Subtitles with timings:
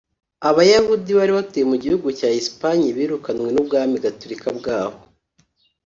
[0.49, 4.97] Abayahudi bari batuye mu gihugu cya Espagne birukanwe n’ubwami Gatorika bwaho